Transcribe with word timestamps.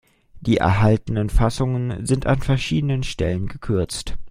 Die 0.39 0.57
erhaltenen 0.57 1.29
Fassungen 1.29 2.07
sind 2.07 2.25
an 2.25 2.41
verschiedenen 2.41 3.03
Stellen 3.03 3.45
gekürzt. 3.47 4.15